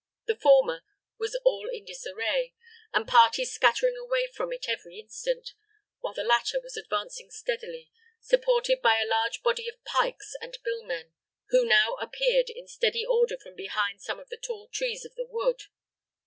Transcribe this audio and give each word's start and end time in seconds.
The 0.25 0.35
former 0.35 0.81
was 1.19 1.39
all 1.45 1.69
in 1.71 1.85
disarray, 1.85 2.55
and 2.91 3.07
parties 3.07 3.53
scattering 3.53 3.95
away 3.95 4.25
from 4.25 4.51
it 4.51 4.65
every 4.67 4.99
instant, 4.99 5.51
while 5.99 6.15
the 6.15 6.23
latter 6.23 6.59
was 6.59 6.75
advancing 6.75 7.29
steadily, 7.29 7.91
supported 8.19 8.81
by 8.81 8.99
a 8.99 9.05
large 9.05 9.43
body 9.43 9.69
of 9.69 9.75
pikes 9.83 10.33
and 10.41 10.57
bill 10.63 10.81
men, 10.83 11.13
who 11.51 11.65
now 11.65 11.93
appeared 12.01 12.49
in 12.49 12.67
steady 12.67 13.05
order 13.05 13.37
from 13.37 13.53
behind 13.55 14.01
some 14.01 14.19
of 14.19 14.29
the 14.29 14.37
tall 14.37 14.69
trees 14.69 15.05
of 15.05 15.13
the 15.13 15.27
wood. 15.29 15.65